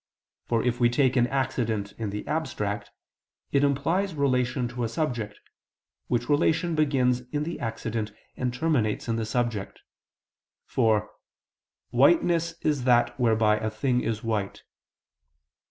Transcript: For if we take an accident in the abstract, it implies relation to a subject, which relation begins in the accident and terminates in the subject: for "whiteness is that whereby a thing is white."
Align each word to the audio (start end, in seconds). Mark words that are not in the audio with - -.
For 0.47 0.63
if 0.63 0.79
we 0.79 0.89
take 0.89 1.15
an 1.15 1.27
accident 1.27 1.91
in 1.99 2.09
the 2.09 2.27
abstract, 2.27 2.89
it 3.51 3.63
implies 3.63 4.15
relation 4.15 4.67
to 4.69 4.83
a 4.83 4.89
subject, 4.89 5.39
which 6.07 6.27
relation 6.27 6.73
begins 6.73 7.19
in 7.31 7.43
the 7.43 7.59
accident 7.59 8.11
and 8.35 8.51
terminates 8.51 9.07
in 9.07 9.17
the 9.17 9.27
subject: 9.27 9.79
for 10.65 11.11
"whiteness 11.91 12.55
is 12.63 12.85
that 12.85 13.19
whereby 13.19 13.57
a 13.57 13.69
thing 13.69 14.01
is 14.01 14.23
white." 14.23 14.63